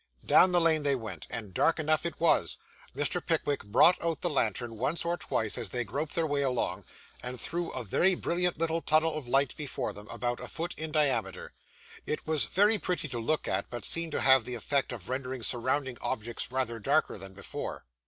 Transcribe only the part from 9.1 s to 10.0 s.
of light before